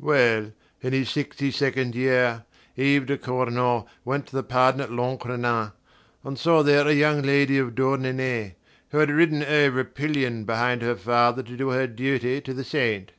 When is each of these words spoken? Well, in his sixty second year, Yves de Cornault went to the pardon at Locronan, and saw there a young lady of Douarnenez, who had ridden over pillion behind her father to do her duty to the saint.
Well, 0.00 0.50
in 0.80 0.92
his 0.92 1.10
sixty 1.10 1.52
second 1.52 1.94
year, 1.94 2.42
Yves 2.76 3.06
de 3.06 3.16
Cornault 3.16 3.86
went 4.04 4.26
to 4.26 4.34
the 4.34 4.42
pardon 4.42 4.80
at 4.80 4.90
Locronan, 4.90 5.70
and 6.24 6.36
saw 6.36 6.64
there 6.64 6.88
a 6.88 6.92
young 6.92 7.22
lady 7.22 7.56
of 7.58 7.76
Douarnenez, 7.76 8.54
who 8.88 8.98
had 8.98 9.10
ridden 9.12 9.44
over 9.44 9.84
pillion 9.84 10.42
behind 10.44 10.82
her 10.82 10.96
father 10.96 11.44
to 11.44 11.56
do 11.56 11.68
her 11.68 11.86
duty 11.86 12.40
to 12.40 12.52
the 12.52 12.64
saint. 12.64 13.12